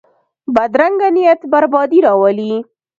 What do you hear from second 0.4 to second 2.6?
بدرنګه نیت بربادي راولي